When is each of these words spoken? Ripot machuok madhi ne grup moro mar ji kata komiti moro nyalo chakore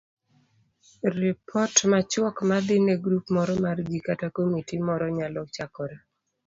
Ripot 1.17 1.75
machuok 1.91 2.35
madhi 2.49 2.77
ne 2.85 2.95
grup 3.03 3.25
moro 3.37 3.53
mar 3.65 3.77
ji 3.89 3.99
kata 4.07 4.27
komiti 4.35 4.75
moro 4.87 5.05
nyalo 5.17 5.41
chakore 5.55 5.97